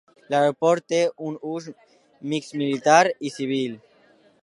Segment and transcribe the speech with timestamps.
[0.33, 1.69] L'aeroport té un ús
[2.33, 2.99] mixt militar
[3.31, 3.79] i civil.